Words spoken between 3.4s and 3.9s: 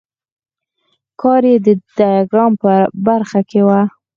کې و.